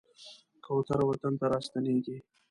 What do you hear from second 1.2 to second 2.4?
ته راستنېږي.